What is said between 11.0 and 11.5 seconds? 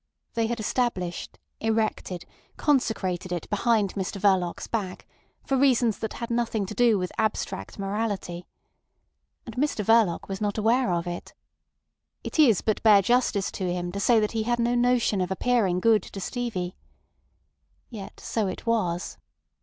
it.